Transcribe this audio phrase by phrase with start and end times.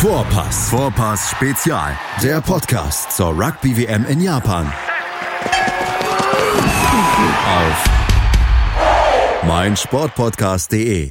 [0.00, 0.70] Vorpass.
[0.70, 1.94] Vorpass Spezial.
[2.22, 4.72] Der Podcast zur Rugby WM in Japan.
[7.44, 7.84] Auf
[9.46, 11.10] meinsportpodcast.de.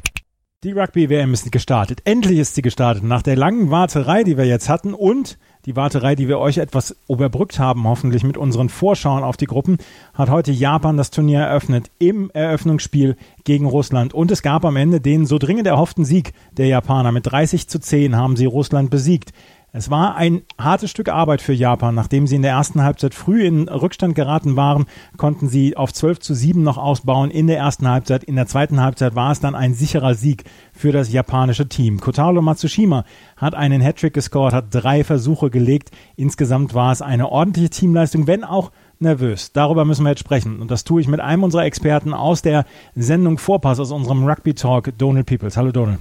[0.63, 2.01] Die Rugby-WM ist gestartet.
[2.05, 3.03] Endlich ist sie gestartet.
[3.03, 6.95] Nach der langen Warterei, die wir jetzt hatten und die Warterei, die wir euch etwas
[7.09, 9.77] überbrückt haben, hoffentlich mit unseren Vorschauen auf die Gruppen,
[10.13, 14.13] hat heute Japan das Turnier eröffnet im Eröffnungsspiel gegen Russland.
[14.13, 17.11] Und es gab am Ende den so dringend erhofften Sieg der Japaner.
[17.11, 19.33] Mit 30 zu 10 haben sie Russland besiegt.
[19.71, 21.93] Es war ein hartes Stück Arbeit für Japan.
[21.93, 26.19] Nachdem sie in der ersten Halbzeit früh in Rückstand geraten waren, konnten sie auf 12
[26.19, 28.23] zu 7 noch ausbauen in der ersten Halbzeit.
[28.23, 31.99] In der zweiten Halbzeit war es dann ein sicherer Sieg für das japanische Team.
[31.99, 33.05] Kotaro Matsushima
[33.37, 35.91] hat einen Hattrick gescored, hat drei Versuche gelegt.
[36.15, 39.51] Insgesamt war es eine ordentliche Teamleistung, wenn auch nervös.
[39.51, 40.61] Darüber müssen wir jetzt sprechen.
[40.61, 44.55] Und das tue ich mit einem unserer Experten aus der Sendung Vorpass, aus unserem Rugby
[44.55, 45.57] Talk, Donald Peoples.
[45.57, 45.99] Hallo Donald.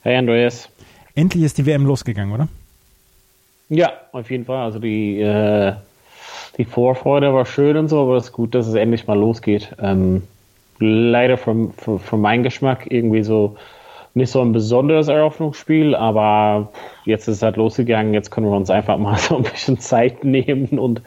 [0.00, 0.70] Hey Andreas.
[1.14, 2.48] Endlich ist die WM losgegangen, oder?
[3.68, 4.64] Ja, auf jeden Fall.
[4.64, 5.74] Also die, äh,
[6.58, 9.74] die Vorfreude war schön und so, aber es ist gut, dass es endlich mal losgeht.
[9.80, 10.22] Ähm,
[10.78, 13.56] leider für, für, für meinen Geschmack irgendwie so
[14.14, 16.72] nicht so ein besonderes Eröffnungsspiel, aber
[17.04, 18.14] jetzt ist es halt losgegangen.
[18.14, 21.02] Jetzt können wir uns einfach mal so ein bisschen Zeit nehmen und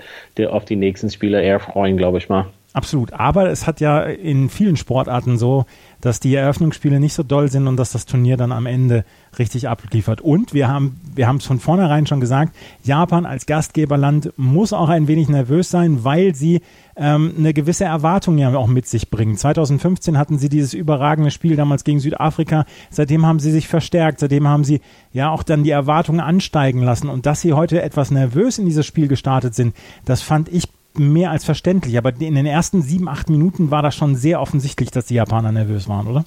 [0.49, 2.47] auf die nächsten Spiele eher freuen, glaube ich mal.
[2.73, 3.14] Absolut.
[3.14, 5.66] Aber es hat ja in vielen Sportarten so,
[6.02, 9.04] dass die Eröffnungsspiele nicht so doll sind und dass das Turnier dann am Ende
[9.40, 10.22] richtig abliefert.
[10.22, 14.90] Und wir haben wir haben es von vornherein schon gesagt, Japan als Gastgeberland muss auch
[14.90, 16.62] ein wenig nervös sein, weil sie
[16.95, 19.38] ähm, eine gewisse Erwartung ja auch mit sich bringen.
[19.38, 22.66] 2015 hatten sie dieses überragende Spiel damals gegen Südafrika.
[22.92, 24.20] Seitdem haben sie sich verstärkt.
[24.20, 27.10] Seitdem haben sie ja auch dann die Erwartungen ansteigen lassen.
[27.10, 30.68] Und dass sie heute etwas nervös in dieses Spiel gestartet sind, das fand ich
[31.00, 31.98] mehr als verständlich.
[31.98, 35.52] Aber in den ersten sieben, acht Minuten war das schon sehr offensichtlich, dass die Japaner
[35.52, 36.26] nervös waren, oder?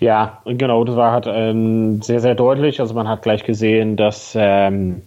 [0.00, 2.80] Ja, genau, das war halt ähm, sehr, sehr deutlich.
[2.80, 5.02] Also man hat gleich gesehen, dass ähm,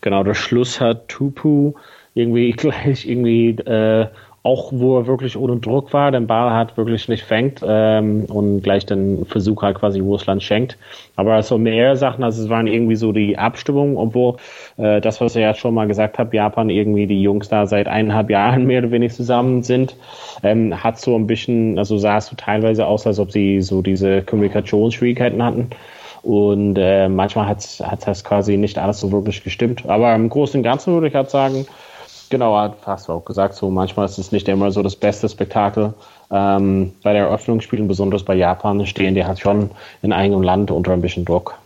[0.00, 1.74] genau der Schluss hat Tupu
[2.14, 4.08] irgendwie gleich irgendwie äh,
[4.44, 8.62] auch wo er wirklich ohne Druck war, den Ball hat wirklich nicht fängt ähm, und
[8.62, 10.76] gleich den Versuch halt quasi Russland schenkt.
[11.14, 14.36] Aber so mehr Sachen, also es waren irgendwie so die Abstimmung, obwohl
[14.78, 17.86] äh, das, was ich ja schon mal gesagt habe, Japan irgendwie die Jungs da seit
[17.86, 19.96] eineinhalb Jahren mehr oder weniger zusammen sind,
[20.42, 23.80] ähm, hat so ein bisschen, also sah es so teilweise aus, als ob sie so
[23.80, 25.70] diese Kommunikationsschwierigkeiten hatten.
[26.22, 29.84] Und äh, manchmal hat hat das quasi nicht alles so wirklich gestimmt.
[29.86, 31.66] Aber im Großen und Ganzen würde ich halt sagen,
[32.32, 32.56] Genau,
[32.86, 35.92] hast du auch gesagt, so manchmal ist es nicht immer so das beste Spektakel.
[36.30, 39.70] Ähm, bei der Eröffnungsspielen, besonders bei Japan, stehen die halt schon
[40.00, 41.58] in eigenem Land unter ein bisschen Druck.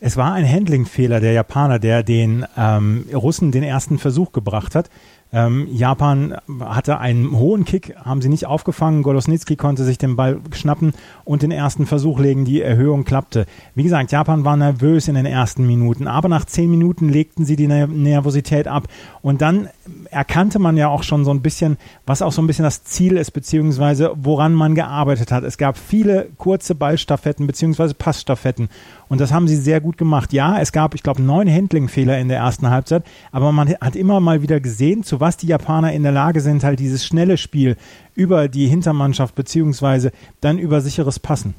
[0.00, 4.90] Es war ein Handlingfehler der Japaner, der den ähm, Russen den ersten Versuch gebracht hat.
[5.30, 9.02] Ähm, Japan hatte einen hohen Kick, haben sie nicht aufgefangen.
[9.02, 10.94] Golosnitsky konnte sich den Ball schnappen
[11.24, 12.44] und den ersten Versuch legen.
[12.46, 13.44] Die Erhöhung klappte.
[13.74, 17.56] Wie gesagt, Japan war nervös in den ersten Minuten, aber nach zehn Minuten legten sie
[17.56, 18.88] die Nervosität ab.
[19.20, 19.68] Und dann
[20.10, 23.16] erkannte man ja auch schon so ein bisschen, was auch so ein bisschen das Ziel
[23.16, 25.44] ist, beziehungsweise woran man gearbeitet hat.
[25.44, 28.68] Es gab viele kurze Ballstaffetten, beziehungsweise Passstaffetten.
[29.08, 30.32] Und das haben sie sehr gut gemacht.
[30.32, 34.20] Ja, es gab, ich glaube, neun Handling-Fehler in der ersten Halbzeit, aber man hat immer
[34.20, 37.76] mal wieder gesehen, zu was die Japaner in der Lage sind, halt dieses schnelle Spiel
[38.14, 41.54] über die Hintermannschaft beziehungsweise dann über sicheres Passen.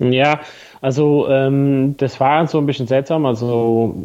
[0.00, 0.40] Ja,
[0.80, 3.26] also ähm, das war so ein bisschen seltsam.
[3.26, 3.96] Also,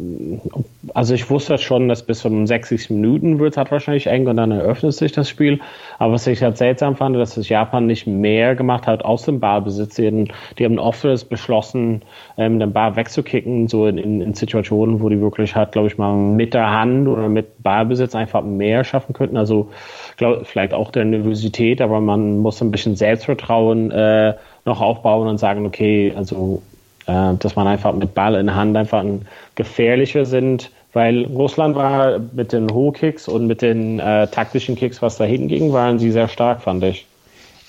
[0.92, 4.36] also ich wusste schon, dass bis zum 60 Minuten wird es halt wahrscheinlich eng und
[4.36, 5.60] dann eröffnet sich das Spiel.
[6.00, 9.38] Aber was ich halt seltsam fand, dass das Japan nicht mehr gemacht hat aus dem
[9.38, 9.94] Ballbesitz.
[9.94, 10.28] Die,
[10.58, 12.02] die haben oft beschlossen,
[12.36, 15.96] ähm, den Ball wegzukicken, so in, in, in Situationen, wo die wirklich halt, glaube ich
[15.96, 19.36] mal, mit der Hand oder mit Ballbesitz einfach mehr schaffen könnten.
[19.36, 19.70] Also
[20.16, 25.38] glaub, vielleicht auch der Nervosität, aber man muss ein bisschen Selbstvertrauen äh, noch aufbauen und
[25.38, 26.62] sagen, okay, also
[27.06, 32.18] äh, dass man einfach mit Ball in Hand einfach ein gefährlicher sind, weil Russland war
[32.32, 36.28] mit den Hochkicks und mit den äh, taktischen Kicks, was da hinging, waren sie sehr
[36.28, 37.06] stark, fand ich.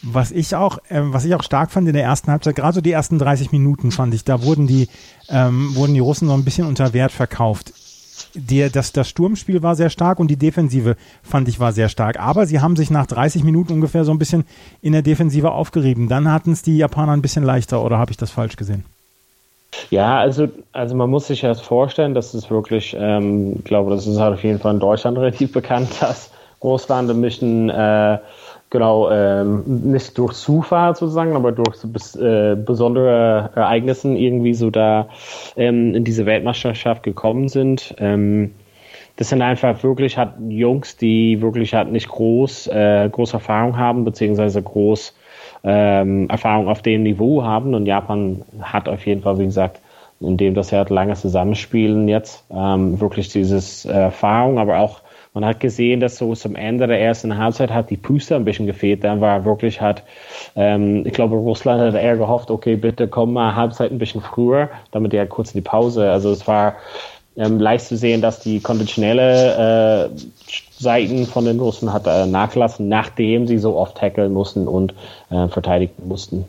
[0.03, 2.81] Was ich auch, äh, was ich auch stark fand in der ersten Halbzeit, gerade so
[2.81, 4.88] die ersten 30 Minuten fand ich, da wurden die,
[5.30, 7.74] ähm, wurden die Russen so ein bisschen unter Wert verkauft
[8.33, 12.19] der, das, das Sturmspiel war sehr stark und die Defensive fand ich war sehr stark.
[12.19, 14.45] Aber sie haben sich nach 30 Minuten ungefähr so ein bisschen
[14.81, 16.09] in der Defensive aufgerieben.
[16.09, 18.85] Dann hatten es die Japaner ein bisschen leichter oder habe ich das falsch gesehen?
[19.89, 24.07] Ja, also, also man muss sich das vorstellen, dass es wirklich, ähm, ich glaube, das
[24.07, 26.29] ist halt auf jeden Fall in Deutschland relativ bekannt, dass
[26.59, 28.17] Großlande möchten äh,
[28.75, 34.69] genau, ähm, nicht durch Zufall sozusagen, aber durch so bis, äh, besondere Ereignissen irgendwie so
[34.69, 35.07] da
[35.56, 37.95] ähm, in diese Weltmeisterschaft gekommen sind.
[38.00, 38.51] Ähm,
[39.16, 44.04] das sind einfach wirklich halt Jungs, die wirklich halt nicht groß, äh, große Erfahrung haben,
[44.04, 45.16] beziehungsweise groß
[45.63, 47.74] ähm, Erfahrung auf dem Niveau haben.
[47.75, 49.80] Und Japan hat auf jeden Fall, wie gesagt,
[50.19, 52.44] indem das er halt lange zusammenspielen jetzt.
[52.51, 55.00] Ähm, wirklich dieses äh, Erfahrung, aber auch
[55.36, 58.66] man hat gesehen, dass so zum Ende der ersten Halbzeit hat die Puste ein bisschen
[58.66, 59.04] gefehlt.
[59.04, 60.02] Dann war wirklich hat,
[60.56, 64.70] ähm, ich glaube, Russland hat eher gehofft, okay, bitte komm mal Halbzeit ein bisschen früher,
[64.92, 66.10] damit er kurz in die Pause.
[66.10, 66.76] Also es war
[67.36, 70.10] ähm, leicht zu sehen, dass die konventionelle äh,
[70.80, 74.94] Seiten von den Russen hat äh, nachgelassen, nachdem sie so oft tackeln mussten und
[75.32, 76.46] äh, verteidigen mussten.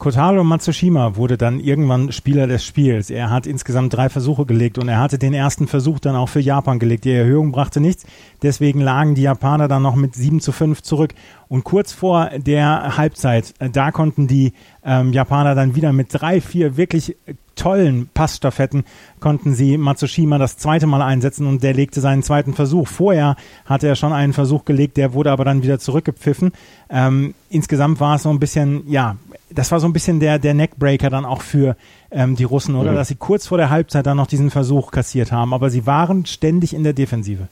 [0.00, 3.10] Kotaro Matsushima wurde dann irgendwann Spieler des Spiels.
[3.10, 6.40] Er hat insgesamt drei Versuche gelegt und er hatte den ersten Versuch dann auch für
[6.40, 7.04] Japan gelegt.
[7.04, 8.06] Die Erhöhung brachte nichts.
[8.42, 11.12] Deswegen lagen die Japaner dann noch mit 7 zu 5 zurück.
[11.48, 16.40] Und kurz vor der Halbzeit, äh, da konnten die ähm, Japaner dann wieder mit drei,
[16.40, 17.18] vier wirklich
[17.60, 18.84] tollen Passstaffetten
[19.20, 22.88] konnten sie Matsushima das zweite Mal einsetzen und der legte seinen zweiten Versuch.
[22.88, 23.36] Vorher
[23.66, 26.52] hatte er schon einen Versuch gelegt, der wurde aber dann wieder zurückgepfiffen.
[26.88, 29.16] Ähm, insgesamt war es so ein bisschen, ja,
[29.50, 31.76] das war so ein bisschen der, der Neckbreaker dann auch für
[32.10, 32.92] ähm, die Russen, oder?
[32.92, 32.96] Mhm.
[32.96, 36.24] Dass sie kurz vor der Halbzeit dann noch diesen Versuch kassiert haben, aber sie waren
[36.24, 37.48] ständig in der Defensive.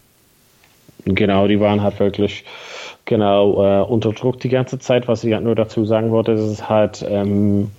[1.05, 2.44] Genau, die waren halt wirklich
[3.05, 5.06] genau äh, unter Druck die ganze Zeit.
[5.06, 7.70] Was ich halt nur dazu sagen wollte, ist es halt ähm,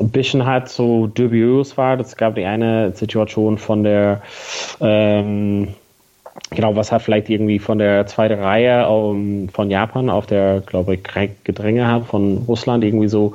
[0.00, 1.98] ein bisschen halt so dubios war.
[2.00, 4.22] Es gab die eine Situation von der,
[4.80, 5.68] ähm,
[6.50, 10.60] genau, was hat vielleicht irgendwie von der zweiten Reihe um, ähm, von Japan auf der,
[10.60, 11.02] glaube ich,
[11.44, 13.34] Gedränge hat von Russland irgendwie so.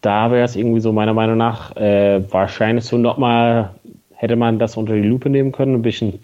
[0.00, 3.70] Da wäre es irgendwie so meiner Meinung nach äh, wahrscheinlich so nochmal
[4.18, 5.76] hätte man das unter die Lupe nehmen können.
[5.76, 6.18] Ein bisschen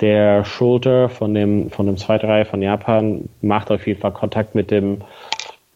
[0.00, 4.54] der Schulter von dem, von dem zweiten Reihe von Japan macht auf jeden Fall Kontakt
[4.54, 4.98] mit dem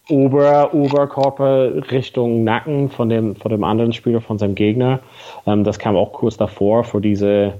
[0.09, 4.99] Ober, Oberkörper Richtung Nacken von dem, von dem anderen Spieler, von seinem Gegner.
[5.45, 7.59] Ähm, das kam auch kurz davor für diese,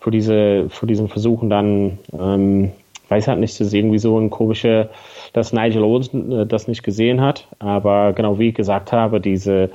[0.00, 2.72] für diese, für diesen Versuchen dann, ähm,
[3.08, 4.90] weiß halt nicht, das ist irgendwie so ein komischer,
[5.32, 7.48] dass Nigel Owens äh, das nicht gesehen hat.
[7.58, 9.70] Aber genau wie ich gesagt habe, diese,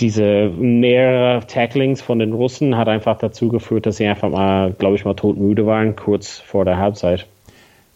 [0.00, 4.96] diese mehrere Tacklings von den Russen hat einfach dazu geführt, dass sie einfach mal, glaube
[4.96, 7.26] ich, mal todmüde waren, kurz vor der Halbzeit.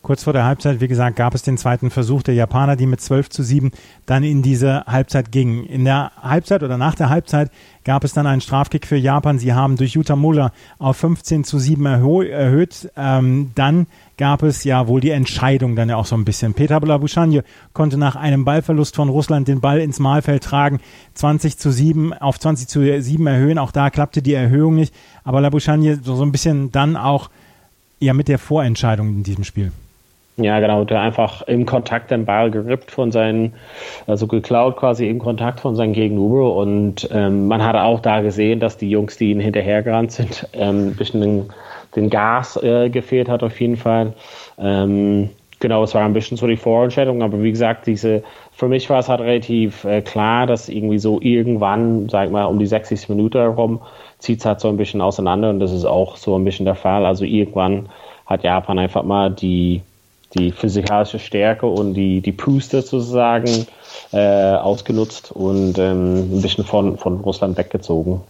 [0.01, 3.01] Kurz vor der Halbzeit, wie gesagt, gab es den zweiten Versuch der Japaner, die mit
[3.01, 3.73] 12 zu 7
[4.07, 5.65] dann in diese Halbzeit gingen.
[5.65, 7.51] In der Halbzeit oder nach der Halbzeit
[7.85, 9.41] gab es dann einen Strafkick für Japan.
[9.41, 12.91] Sie haben durch Yuta Muller auf 15 zu 7 erhöht.
[12.97, 16.55] Ähm, dann gab es ja wohl die Entscheidung dann ja auch so ein bisschen.
[16.55, 17.43] Peter Blabuschanje
[17.73, 20.79] konnte nach einem Ballverlust von Russland den Ball ins Mahlfeld tragen,
[21.15, 23.59] 20 zu 7 auf 20 zu 7 erhöhen.
[23.59, 24.95] Auch da klappte die Erhöhung nicht.
[25.25, 27.31] Aber Labuschanje so, so ein bisschen dann auch
[27.99, 29.73] ja mit der Vorentscheidung in diesem Spiel.
[30.41, 33.55] Ja, genau, der einfach im Kontakt den Ball gerippt von seinen,
[34.07, 38.61] also geklaut quasi im Kontakt von seinem Gegenüber und ähm, man hat auch da gesehen,
[38.61, 41.49] dass die Jungs, die ihn hinterhergerannt sind, ähm, ein bisschen den,
[41.97, 44.15] den Gas äh, gefehlt hat auf jeden Fall.
[44.59, 48.89] Ähm, genau, es war ein bisschen so die Vorentscheidung, aber wie gesagt, diese, für mich
[48.91, 53.09] war es halt relativ äh, klar, dass irgendwie so irgendwann, sag mal, um die 60
[53.09, 53.81] Minute herum
[54.21, 56.77] zieht es halt so ein bisschen auseinander und das ist auch so ein bisschen der
[56.77, 57.05] Fall.
[57.05, 57.89] Also irgendwann
[58.27, 59.83] hat Japan einfach mal die
[60.35, 63.67] die physikalische Stärke und die, die Puste sozusagen
[64.13, 68.21] äh, ausgenutzt und ähm, ein bisschen von, von Russland weggezogen.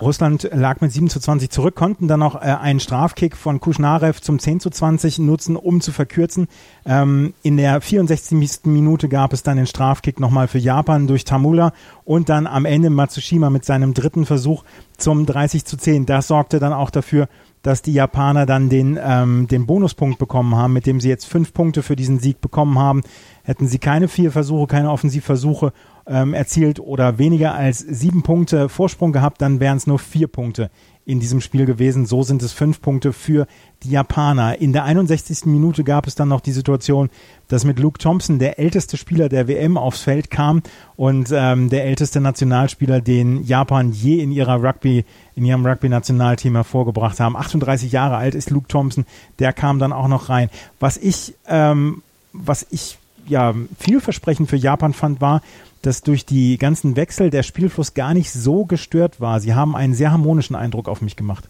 [0.00, 4.20] Russland lag mit 7 zu 20 zurück, konnten dann noch äh, einen Strafkick von Kuschnarev
[4.20, 6.48] zum 10 zu 20 nutzen, um zu verkürzen.
[6.84, 8.64] Ähm, in der 64.
[8.64, 11.72] Minute gab es dann den Strafkick nochmal für Japan durch Tamula
[12.04, 14.64] und dann am Ende Matsushima mit seinem dritten Versuch
[14.96, 16.06] zum 30 zu 10.
[16.06, 17.28] Das sorgte dann auch dafür,
[17.64, 21.54] dass die Japaner dann den, ähm, den Bonuspunkt bekommen haben, mit dem sie jetzt fünf
[21.54, 23.00] Punkte für diesen Sieg bekommen haben.
[23.42, 25.72] Hätten sie keine vier Versuche, keine Offensivversuche
[26.06, 30.70] ähm, erzielt oder weniger als sieben Punkte Vorsprung gehabt, dann wären es nur vier Punkte
[31.06, 32.06] in diesem Spiel gewesen.
[32.06, 33.46] So sind es fünf Punkte für
[33.82, 34.60] die Japaner.
[34.60, 35.44] In der 61.
[35.46, 37.10] Minute gab es dann noch die Situation,
[37.48, 40.62] dass mit Luke Thompson der älteste Spieler der WM aufs Feld kam
[40.96, 47.20] und ähm, der älteste Nationalspieler, den Japan je in ihrer Rugby, in ihrem Rugby-Nationalteam hervorgebracht
[47.20, 47.36] haben.
[47.36, 49.04] 38 Jahre alt ist Luke Thompson,
[49.38, 50.48] der kam dann auch noch rein.
[50.80, 55.42] Was ich, ähm, was ich ja vielversprechend für Japan fand, war,
[55.82, 59.40] dass durch die ganzen Wechsel der Spielfluss gar nicht so gestört war.
[59.40, 61.44] Sie haben einen sehr harmonischen Eindruck auf mich gemacht.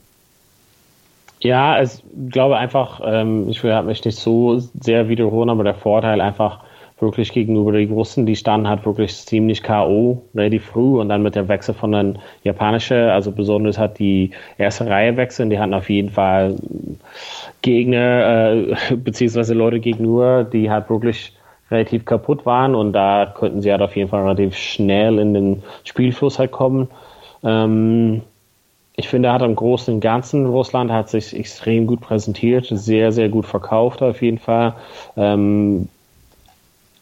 [1.41, 6.21] Ja, ich glaube einfach, ähm, ich will mich nicht so sehr wiederholen, aber der Vorteil
[6.21, 6.61] einfach
[7.01, 10.23] wirklich gegenüber den Russen, die standen halt wirklich ziemlich K.O.
[10.35, 14.87] relativ früh und dann mit der Wechsel von den japanischen, also besonders hat die erste
[14.87, 16.57] Reihe wechseln, die hatten auf jeden Fall
[17.63, 21.33] Gegner, äh, beziehungsweise Leute gegenüber, die halt wirklich
[21.71, 25.63] relativ kaputt waren und da könnten sie halt auf jeden Fall relativ schnell in den
[25.85, 26.89] Spielfluss halt kommen.
[27.43, 28.23] Ähm,
[28.97, 33.11] ich finde, er hat im Großen und Ganzen Russland hat sich extrem gut präsentiert, sehr,
[33.11, 34.75] sehr gut verkauft auf jeden Fall.
[35.17, 35.89] Ähm,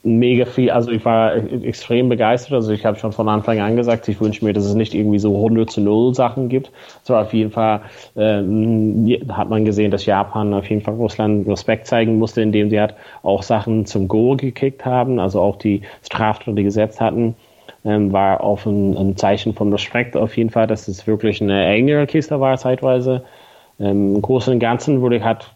[0.05, 2.55] mega viel, also ich war extrem begeistert.
[2.55, 5.19] Also ich habe schon von Anfang an gesagt, ich wünsche mir, dass es nicht irgendwie
[5.19, 6.73] so 100 zu 0 Sachen gibt.
[7.03, 7.83] So auf jeden Fall
[8.17, 12.81] ähm, hat man gesehen, dass Japan auf jeden Fall Russland Respekt zeigen musste, indem sie
[12.81, 17.35] halt auch Sachen zum Goal gekickt haben, also auch die Straftaten, gesetzt hatten.
[17.85, 21.67] Ähm, war auf ein, ein, Zeichen von Respekt auf jeden Fall, dass es wirklich eine
[21.67, 23.25] engere Kiste war zeitweise.
[23.81, 25.53] Ähm, Im Großen und Ganzen wurde ich halt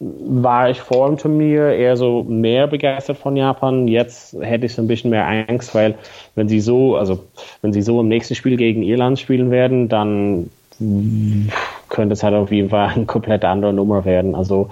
[0.00, 3.86] war ich vor dem Turnier eher so mehr begeistert von Japan.
[3.86, 5.96] Jetzt hätte ich so ein bisschen mehr Angst, weil
[6.34, 7.20] wenn sie so, also
[7.60, 10.48] wenn sie so im nächsten Spiel gegen Irland spielen werden, dann
[11.90, 14.34] könnte es halt auf jeden Fall eine komplett andere Nummer werden.
[14.34, 14.70] Also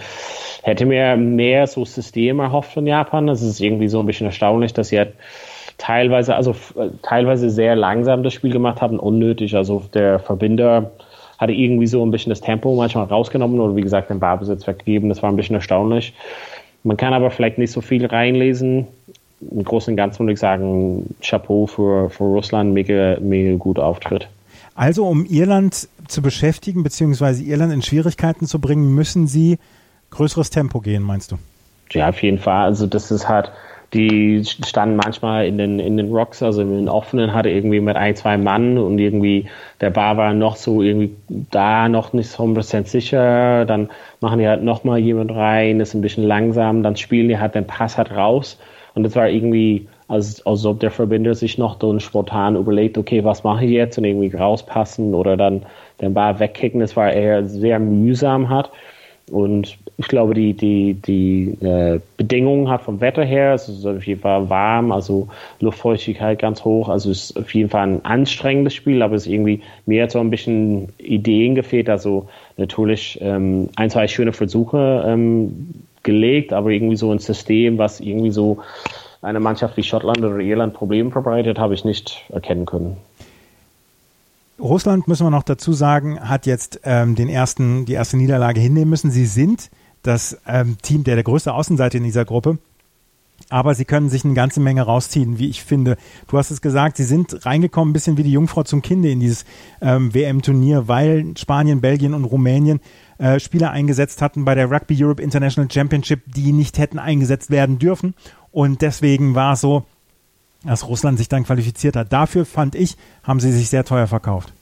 [0.62, 3.28] hätte mir mehr so System erhofft von Japan.
[3.28, 5.12] Es ist irgendwie so ein bisschen erstaunlich, dass sie halt
[5.76, 6.54] teilweise, also
[7.02, 9.54] teilweise sehr langsam das Spiel gemacht haben, unnötig.
[9.54, 10.92] Also der Verbinder
[11.38, 15.08] hatte irgendwie so ein bisschen das Tempo manchmal rausgenommen oder wie gesagt den Barbesitz weggegeben.
[15.08, 16.12] Das war ein bisschen erstaunlich.
[16.82, 18.86] Man kann aber vielleicht nicht so viel reinlesen.
[19.40, 24.28] Im Großen und Ganzen würde ich sagen, Chapeau für, für Russland, mega, mega guter Auftritt.
[24.74, 29.58] Also um Irland zu beschäftigen, beziehungsweise Irland in Schwierigkeiten zu bringen, müssen sie
[30.10, 31.36] größeres Tempo gehen, meinst du?
[31.92, 32.64] Ja, auf jeden Fall.
[32.64, 33.50] Also das ist halt,
[33.94, 37.96] die standen manchmal in den, in den Rocks, also in den offenen, hatte irgendwie mit
[37.96, 39.48] ein, zwei Mann und irgendwie
[39.80, 43.64] der Bar war noch so irgendwie da noch nicht so 100% sicher.
[43.64, 43.88] Dann
[44.20, 47.66] machen die halt nochmal jemand rein, ist ein bisschen langsam, dann spielen die halt den
[47.66, 48.58] Pass halt raus.
[48.94, 53.24] Und das war irgendwie, als, als ob der Verbinder sich noch so spontan überlegt, okay,
[53.24, 55.64] was mache ich jetzt und irgendwie rauspassen oder dann
[56.00, 56.80] den Bar wegkicken.
[56.80, 58.70] Das war eher sehr mühsam hat.
[59.30, 64.06] Und ich glaube, die, die, die äh, Bedingungen hat vom Wetter her, es ist auf
[64.06, 65.26] jeden Fall warm, also
[65.58, 69.32] Luftfeuchtigkeit ganz hoch, also es ist auf jeden Fall ein anstrengendes Spiel, aber es ist
[69.32, 75.74] irgendwie mir so ein bisschen Ideen gefehlt, also natürlich ähm, ein, zwei schöne Versuche ähm,
[76.04, 78.58] gelegt, aber irgendwie so ein System, was irgendwie so
[79.20, 82.98] eine Mannschaft wie Schottland oder Irland Probleme verbreitet, habe ich nicht erkennen können.
[84.60, 88.90] Russland, müssen wir noch dazu sagen, hat jetzt ähm, den ersten, die erste Niederlage hinnehmen
[88.90, 89.10] müssen.
[89.10, 89.70] Sie sind
[90.02, 92.58] das ähm, Team der, der größte Außenseite in dieser Gruppe.
[93.50, 95.96] Aber sie können sich eine ganze Menge rausziehen, wie ich finde.
[96.26, 99.20] Du hast es gesagt, sie sind reingekommen, ein bisschen wie die Jungfrau zum Kinde in
[99.20, 99.44] dieses
[99.80, 102.80] ähm, WM-Turnier, weil Spanien, Belgien und Rumänien
[103.18, 107.78] äh, Spieler eingesetzt hatten bei der Rugby Europe International Championship, die nicht hätten eingesetzt werden
[107.78, 108.14] dürfen.
[108.50, 109.84] Und deswegen war es so,
[110.64, 112.12] dass Russland sich dann qualifiziert hat.
[112.12, 114.52] Dafür fand ich, haben sie sich sehr teuer verkauft.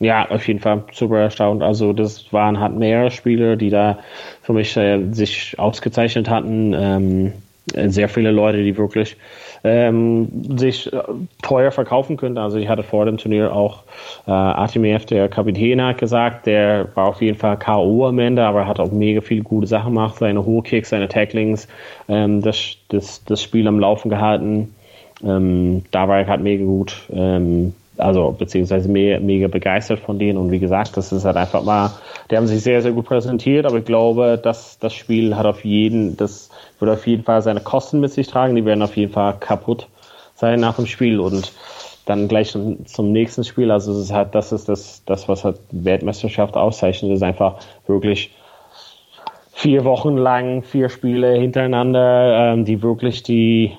[0.00, 1.62] Ja, auf jeden Fall super erstaunt.
[1.62, 3.98] Also das waren halt mehrere Spieler, die da
[4.42, 6.74] für mich äh, sich ausgezeichnet hatten.
[6.76, 7.32] Ähm,
[7.66, 9.16] sehr viele Leute, die wirklich
[9.64, 11.02] ähm, sich äh,
[11.42, 12.38] teuer verkaufen könnten.
[12.38, 13.84] Also ich hatte vor dem Turnier auch
[14.26, 18.06] äh, Artemiev, der Kapitän, hat gesagt, der war auf jeden Fall K.O.
[18.06, 21.68] am Ende, aber er hat auch mega viele gute Sachen gemacht, seine Hochkicks, seine Tacklings,
[22.08, 24.74] ähm, das, das, das Spiel am Laufen gehalten.
[25.22, 27.02] Ähm, da war er halt mega gut.
[27.12, 30.38] Ähm, also beziehungsweise mega, mega begeistert von denen.
[30.38, 31.92] Und wie gesagt, das ist halt einfach mal,
[32.30, 35.64] die haben sich sehr, sehr gut präsentiert, aber ich glaube, dass das Spiel hat auf
[35.64, 39.12] jeden, das wird auf jeden Fall seine Kosten mit sich tragen, die werden auf jeden
[39.12, 39.88] Fall kaputt
[40.34, 41.52] sein nach dem Spiel und
[42.06, 45.44] dann gleich zum, zum nächsten Spiel, also es ist halt, das ist das, das, was
[45.44, 48.34] halt Weltmeisterschaft auszeichnet, ist einfach wirklich
[49.52, 53.76] vier Wochen lang, vier Spiele hintereinander, ähm, die wirklich die,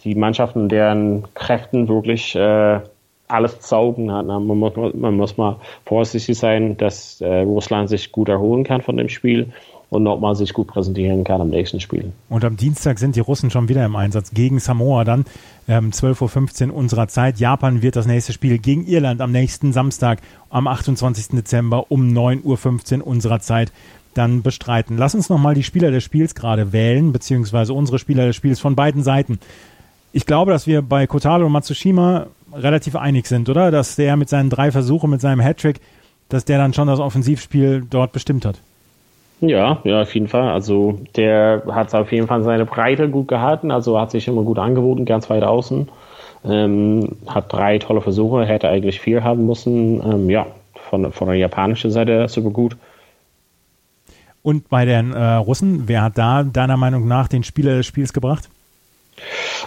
[0.00, 2.80] die Mannschaften, deren Kräften wirklich äh,
[3.28, 4.26] alles saugen hat.
[4.26, 8.96] Man muss, man muss mal vorsichtig sein, dass äh, Russland sich gut erholen kann von
[8.96, 9.52] dem Spiel
[9.88, 12.12] und nochmal sich gut präsentieren kann am nächsten Spiel.
[12.28, 15.24] Und am Dienstag sind die Russen schon wieder im Einsatz gegen Samoa dann,
[15.68, 17.38] ähm, 12.15 Uhr unserer Zeit.
[17.38, 21.36] Japan wird das nächste Spiel gegen Irland am nächsten Samstag, am 28.
[21.36, 23.72] Dezember um 9.15 Uhr unserer Zeit
[24.14, 24.96] dann bestreiten.
[24.96, 28.74] Lass uns nochmal die Spieler des Spiels gerade wählen, beziehungsweise unsere Spieler des Spiels von
[28.74, 29.38] beiden Seiten.
[30.12, 32.28] Ich glaube, dass wir bei Kotaro und Matsushima
[32.62, 33.70] relativ einig sind, oder?
[33.70, 35.80] Dass der mit seinen drei Versuchen, mit seinem Hattrick,
[36.28, 38.56] dass der dann schon das Offensivspiel dort bestimmt hat.
[39.40, 40.48] Ja, ja, auf jeden Fall.
[40.48, 44.58] Also der hat auf jeden Fall seine Breite gut gehalten, also hat sich immer gut
[44.58, 45.88] angeboten, ganz weit außen.
[46.44, 50.00] Ähm, hat drei tolle Versuche, hätte eigentlich vier haben müssen.
[50.02, 50.46] Ähm, ja,
[50.88, 52.76] von, von der japanischen Seite super gut.
[54.42, 58.12] Und bei den äh, Russen, wer hat da deiner Meinung nach den Spieler des Spiels
[58.12, 58.48] gebracht?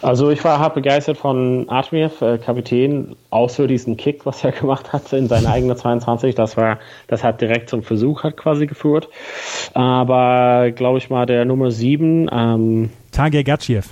[0.01, 4.51] Also ich war hart begeistert von Artmiev, äh, Kapitän, auch für diesen Kick, was er
[4.59, 6.35] gemacht hat in seine eigene 22.
[6.35, 9.09] Das war, das hat direkt zum Versuch hat quasi geführt.
[9.73, 12.29] Aber glaube ich mal der Nummer 7.
[12.31, 13.89] Ähm, Tager Gatschiev.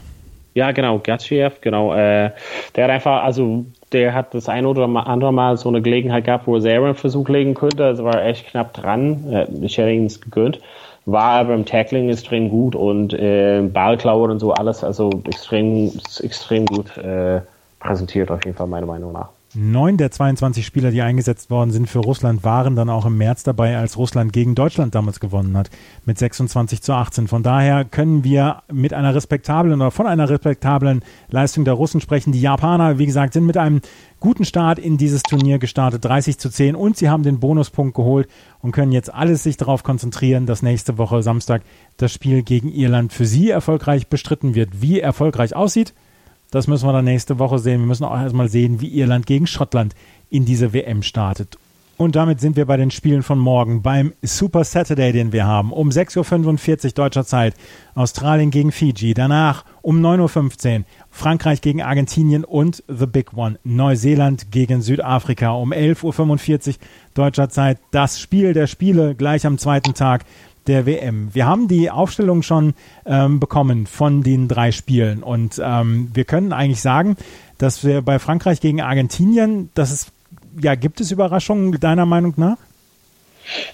[0.54, 1.94] Ja, genau, Gatschiev, genau.
[1.94, 2.32] Äh,
[2.76, 6.48] der hat einfach, also der hat das ein oder andere Mal so eine Gelegenheit gehabt,
[6.48, 7.84] wo er selber einen Versuch legen könnte.
[7.90, 9.32] Es war echt knapp dran.
[9.32, 10.60] Äh, ich hätte ihn es gegönnt
[11.08, 16.66] war aber im Tackling extrem gut und äh, Ballklauen und so alles, also extrem, extrem
[16.66, 17.42] gut äh,
[17.80, 19.30] präsentiert auf jeden Fall meiner Meinung nach.
[19.60, 23.42] Neun der 22 Spieler, die eingesetzt worden sind für Russland, waren dann auch im März
[23.42, 25.72] dabei, als Russland gegen Deutschland damals gewonnen hat,
[26.06, 27.28] mit 26 zu 18.
[27.28, 32.34] Von daher können wir mit einer respektablen oder von einer respektablen Leistung der Russen sprechen.
[32.34, 33.82] Die Japaner, wie gesagt, sind mit einem
[34.20, 38.28] guten Start in dieses Turnier gestartet, 30 zu 10 und sie haben den Bonuspunkt geholt
[38.62, 41.64] und können jetzt alles sich darauf konzentrieren, dass nächste Woche Samstag
[41.98, 44.84] das Spiel gegen Irland für sie erfolgreich bestritten wird.
[44.84, 45.96] Wie erfolgreich aussieht,
[46.58, 47.82] das müssen wir dann nächste Woche sehen.
[47.82, 49.96] Wir müssen auch erstmal sehen, wie Irland gegen Schottland
[50.30, 51.58] in diese WM startet.
[51.98, 55.74] Und damit sind wir bei den Spielen von morgen beim Super Saturday, den wir haben.
[55.74, 57.56] Um 6.45 Uhr deutscher Zeit
[57.96, 59.16] Australien gegen Fiji.
[59.16, 65.54] Danach um 9.15 Uhr Frankreich gegen Argentinien und The Big One Neuseeland gegen Südafrika.
[65.54, 66.74] Um 11.45 Uhr
[67.16, 70.24] deutscher Zeit das Spiel der Spiele gleich am zweiten Tag
[70.68, 71.34] der WM.
[71.34, 72.74] Wir haben die Aufstellung schon
[73.06, 77.18] ähm, bekommen von den drei Spielen und ähm, wir können eigentlich sagen,
[77.58, 80.12] dass wir bei Frankreich gegen Argentinien, das ist,
[80.62, 82.58] ja, gibt es Überraschungen deiner Meinung nach?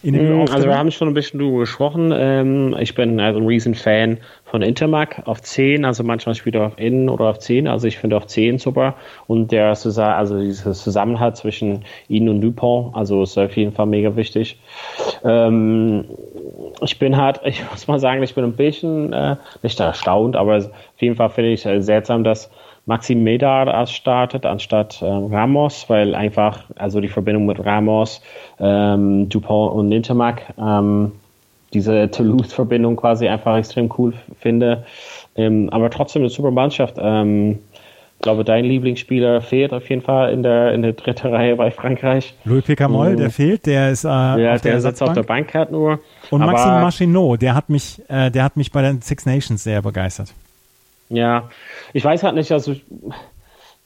[0.04, 2.14] Mm, also wir haben schon ein bisschen drüber gesprochen.
[2.16, 6.78] Ähm, ich bin also ein Riesen-Fan von Intermac auf 10, also manchmal spielt er auf
[6.78, 8.96] Innen oder auf 10, also ich finde auf 10 super
[9.26, 14.16] und der also dieses Zusammenhalt zwischen ihnen und Dupont, also ist auf jeden Fall mega
[14.16, 14.60] wichtig.
[15.24, 16.06] Ähm,
[16.84, 20.58] ich bin halt, ich muss mal sagen, ich bin ein bisschen äh, nicht erstaunt, aber
[20.58, 22.50] auf jeden Fall finde ich äh, seltsam, dass
[22.86, 28.22] Maxim Medar startet anstatt äh, Ramos, weil einfach, also die Verbindung mit Ramos,
[28.60, 31.14] ähm, Dupont und Nintermack, ähm,
[31.74, 34.84] diese Toulouse-Verbindung quasi einfach extrem cool finde.
[35.36, 36.96] Ähm, aber trotzdem eine super Mannschaft.
[37.00, 37.60] Ähm,
[38.24, 42.34] glaube, dein Lieblingsspieler fehlt auf jeden Fall in der, in der dritten Reihe bei Frankreich.
[42.46, 43.18] Louis Picamol, mhm.
[43.18, 46.00] der fehlt, der ist äh, ja, der, der sitzt auf der Bank halt nur.
[46.32, 49.82] Und Maxime Machinot, der hat mich, äh, der hat mich bei den Six Nations sehr
[49.82, 50.34] begeistert.
[51.10, 51.50] Ja,
[51.92, 52.76] ich weiß halt nicht, also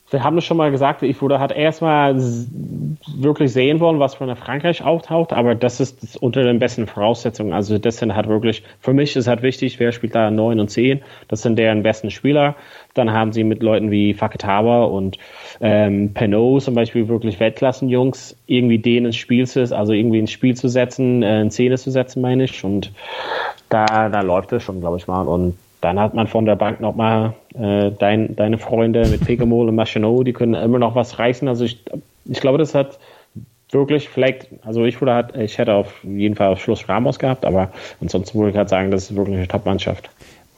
[0.10, 4.28] wir haben es schon mal gesagt, ich wurde halt erstmal wirklich sehen wollen, was von
[4.28, 7.52] der Frankreich auftaucht, aber das ist unter den besten Voraussetzungen.
[7.52, 10.70] Also das sind halt wirklich, für mich ist halt wichtig, wer spielt da 9 und
[10.70, 12.56] 10, das sind deren besten Spieler.
[12.94, 15.18] Dann haben sie mit Leuten wie Faketawa und
[15.60, 20.56] ähm, Penot zum Beispiel wirklich Weltklassenjungs, irgendwie denen ins Spiel zu, also irgendwie ins Spiel
[20.56, 22.64] zu setzen, äh, in Szene zu setzen, meine ich.
[22.64, 22.94] Und
[23.70, 25.28] da, da läuft es schon, glaube ich mal.
[25.28, 29.76] Und dann hat man von der Bank nochmal äh, dein, deine Freunde mit Pegamol und
[29.76, 31.48] Machinot, die können immer noch was reißen.
[31.48, 31.84] Also ich,
[32.26, 33.00] ich glaube, das hat
[33.72, 37.46] wirklich vielleicht, also ich würde halt, ich hätte auf jeden Fall auf Schluss Ramos gehabt,
[37.46, 40.10] aber ansonsten würde ich halt sagen, das ist wirklich eine Top-Mannschaft.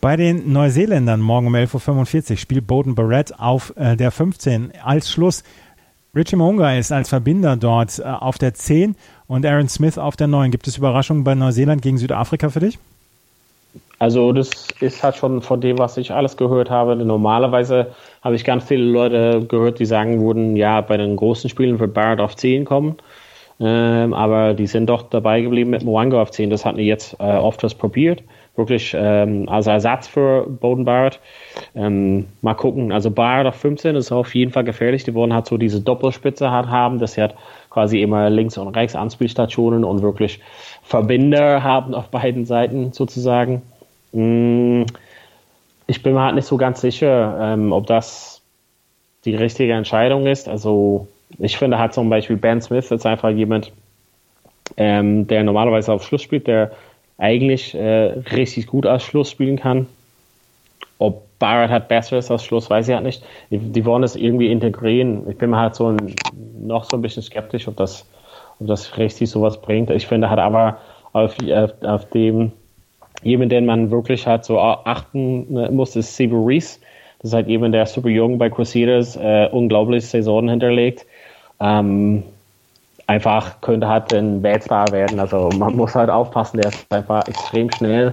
[0.01, 5.11] Bei den Neuseeländern morgen um 11.45 Uhr spielt Bowden Barrett auf äh, der 15 als
[5.11, 5.43] Schluss.
[6.15, 8.95] Richie Monga ist als Verbinder dort äh, auf der 10
[9.27, 10.51] und Aaron Smith auf der 9.
[10.51, 12.79] Gibt es Überraschungen bei Neuseeland gegen Südafrika für dich?
[13.99, 16.95] Also das ist halt schon von dem, was ich alles gehört habe.
[16.95, 17.87] Normalerweise
[18.21, 21.93] habe ich ganz viele Leute gehört, die sagen würden, ja, bei den großen Spielen wird
[21.93, 22.95] Barrett auf 10 kommen.
[23.61, 26.49] Ähm, aber die sind doch dabei geblieben mit Mwanga auf 10.
[26.49, 28.23] Das hatten die jetzt äh, oft was probiert.
[28.55, 31.19] Wirklich ähm, als Ersatz für Bowden Barrett.
[31.75, 32.93] Ähm, mal gucken.
[32.93, 35.03] Also Barrett auf 15 ist auf jeden Fall gefährlich.
[35.03, 37.35] Die wollen halt so diese Doppelspitze halt haben, dass sie halt
[37.69, 40.39] quasi immer links und rechts Anspielstationen und wirklich
[40.83, 43.61] Verbinder haben auf beiden Seiten sozusagen.
[44.11, 44.83] Mm,
[45.87, 48.41] ich bin mir halt nicht so ganz sicher, ähm, ob das
[49.25, 50.47] die richtige Entscheidung ist.
[50.47, 53.71] Also ich finde halt zum Beispiel Ben Smith ist einfach jemand,
[54.77, 56.71] ähm, der normalerweise auf Schluss spielt, der
[57.17, 59.87] eigentlich äh, richtig gut als Schluss spielen kann.
[60.97, 63.23] Ob Barrett hat besseres als Schluss, weiß ich halt nicht.
[63.49, 65.29] Die, die wollen es irgendwie integrieren.
[65.29, 66.15] Ich bin mir halt so ein,
[66.59, 68.05] noch so ein bisschen skeptisch, ob das,
[68.59, 69.89] ob das richtig sowas bringt.
[69.89, 70.79] Ich finde halt aber
[71.13, 72.51] auf, auf, auf dem
[73.23, 76.79] jemand, den man wirklich halt so achten ne, muss, ist Sibu Reese.
[77.21, 81.05] Das ist halt jemand, der super jung bei Crusaders äh, unglaubliche Saison hinterlegt.
[81.59, 82.23] Ähm,
[83.07, 85.19] einfach könnte halt ein Weltstar werden.
[85.19, 88.11] Also man muss halt aufpassen, der ist einfach extrem schnell.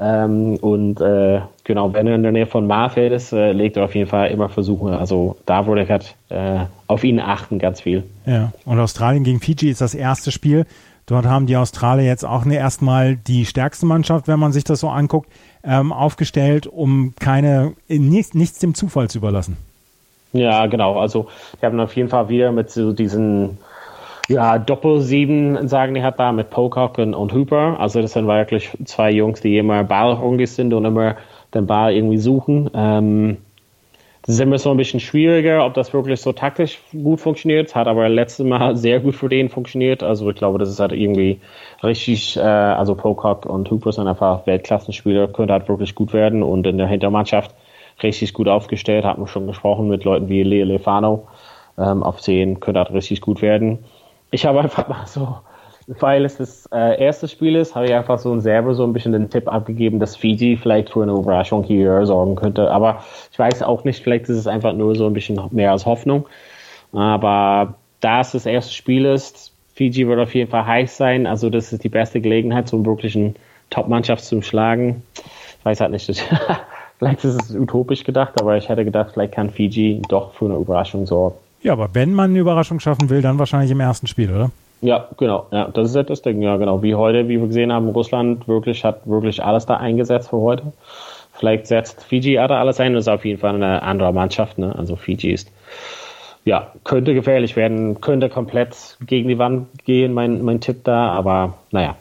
[0.00, 3.84] Ähm, und äh, genau, wenn er in der Nähe von Marfeld ist, äh, legt er
[3.84, 4.98] auf jeden Fall immer Versuche.
[4.98, 8.04] Also da würde ich halt äh, auf ihn achten, ganz viel.
[8.26, 10.66] Ja, und Australien gegen Fiji ist das erste Spiel.
[11.06, 14.80] Dort haben die Australier jetzt auch ne, erstmal die stärkste Mannschaft, wenn man sich das
[14.80, 15.30] so anguckt,
[15.62, 19.56] ähm, aufgestellt, um keine nichts, nichts dem Zufall zu überlassen.
[20.32, 20.98] Ja, genau.
[20.98, 21.28] Also
[21.60, 23.58] wir haben auf jeden Fall wieder mit so diesen
[24.28, 27.78] ja, Doppel-Sieben, sagen die hat da, mit Pocock und, und Hooper.
[27.78, 31.16] Also das sind wirklich zwei Jungs, die immer ballhungrig sind und immer
[31.54, 32.68] den Ball irgendwie suchen.
[32.74, 33.36] Ähm,
[34.26, 37.76] Ist immer so ein bisschen schwieriger, ob das wirklich so taktisch gut funktioniert.
[37.76, 40.02] Hat aber letztes Mal sehr gut für den funktioniert.
[40.02, 41.40] Also ich glaube, das ist halt irgendwie
[41.84, 46.66] richtig, äh, also Pocock und Hooper sind einfach Weltklassenspieler, könnte halt wirklich gut werden und
[46.66, 47.54] in der Hintermannschaft
[48.02, 49.04] richtig gut aufgestellt.
[49.04, 51.28] Hat man schon gesprochen mit Leuten wie Leo Lefano
[51.78, 53.78] ähm, auf 10, könnte halt richtig gut werden.
[54.32, 55.36] Ich habe einfach mal so
[55.86, 59.12] weil es das äh, erste Spiel ist, habe ich einfach so selber so ein bisschen
[59.12, 62.70] den Tipp abgegeben, dass Fiji vielleicht für eine Überraschung hier sorgen könnte.
[62.70, 65.86] Aber ich weiß auch nicht, vielleicht ist es einfach nur so ein bisschen mehr als
[65.86, 66.26] Hoffnung.
[66.92, 71.26] Aber da es das erste Spiel ist, Fiji wird auf jeden Fall heiß sein.
[71.26, 73.36] Also das ist die beste Gelegenheit, so einen wirklichen
[73.70, 75.02] Top-Mannschaft zu schlagen.
[75.58, 76.06] Ich weiß halt nicht,
[76.98, 80.56] vielleicht ist es utopisch gedacht, aber ich hätte gedacht, vielleicht kann Fiji doch für eine
[80.56, 81.36] Überraschung sorgen.
[81.62, 84.50] Ja, aber wenn man eine Überraschung schaffen will, dann wahrscheinlich im ersten Spiel, oder?
[84.80, 85.46] Ja, genau.
[85.50, 86.42] Ja, das ist das Ding.
[86.42, 86.82] Ja, genau.
[86.82, 90.72] Wie heute, wie wir gesehen haben, Russland wirklich hat wirklich alles da eingesetzt für heute.
[91.32, 92.94] Vielleicht setzt Fiji da alles ein.
[92.94, 94.58] Das ist auf jeden Fall eine andere Mannschaft.
[94.58, 94.74] Ne?
[94.76, 95.50] Also Fiji ist,
[96.44, 101.10] ja, könnte gefährlich werden, könnte komplett gegen die Wand gehen, mein, mein Tipp da.
[101.10, 101.96] Aber naja,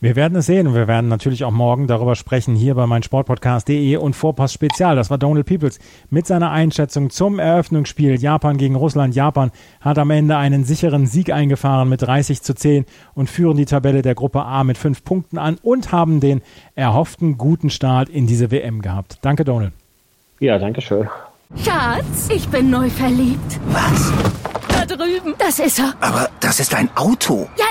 [0.00, 3.96] wir werden es sehen und wir werden natürlich auch morgen darüber sprechen hier bei meinsportpodcast.de
[3.96, 4.94] und Vorpass Spezial.
[4.94, 9.16] Das war Donald Peoples mit seiner Einschätzung zum Eröffnungsspiel Japan gegen Russland.
[9.16, 12.84] Japan hat am Ende einen sicheren Sieg eingefahren mit 30 zu 10
[13.14, 16.42] und führen die Tabelle der Gruppe A mit fünf Punkten an und haben den
[16.76, 19.18] erhofften guten Start in diese WM gehabt.
[19.22, 19.72] Danke, Donald.
[20.38, 21.08] Ja, danke schön.
[21.56, 23.58] Schatz, ich bin neu verliebt.
[23.70, 24.12] Was?
[24.70, 25.34] Da drüben.
[25.38, 25.94] Das ist er.
[26.00, 27.48] Aber das ist ein Auto.
[27.56, 27.64] Ja,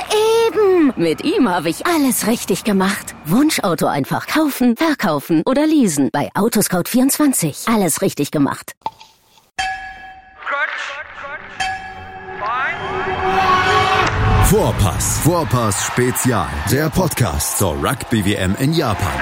[0.47, 0.93] eben.
[0.95, 3.15] Mit ihm habe ich alles richtig gemacht.
[3.25, 6.09] Wunschauto einfach kaufen, verkaufen oder leasen.
[6.11, 7.73] Bei Autoscout24.
[7.73, 8.73] Alles richtig gemacht.
[14.45, 16.47] Vorpass, Vorpass Spezial.
[16.71, 19.21] Der Podcast zur Rugby WM in Japan.